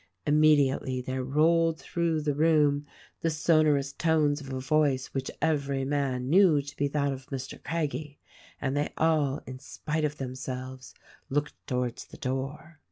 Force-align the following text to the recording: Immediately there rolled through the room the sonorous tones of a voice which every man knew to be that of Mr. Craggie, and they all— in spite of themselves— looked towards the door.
Immediately 0.25 1.01
there 1.01 1.23
rolled 1.23 1.79
through 1.79 2.21
the 2.21 2.33
room 2.33 2.87
the 3.19 3.29
sonorous 3.29 3.93
tones 3.93 4.41
of 4.41 4.51
a 4.51 4.59
voice 4.59 5.13
which 5.13 5.29
every 5.43 5.85
man 5.85 6.27
knew 6.27 6.59
to 6.59 6.75
be 6.75 6.87
that 6.87 7.13
of 7.13 7.27
Mr. 7.27 7.63
Craggie, 7.63 8.17
and 8.59 8.75
they 8.75 8.91
all— 8.97 9.43
in 9.45 9.59
spite 9.59 10.03
of 10.03 10.17
themselves— 10.17 10.95
looked 11.29 11.53
towards 11.67 12.05
the 12.05 12.17
door. 12.17 12.79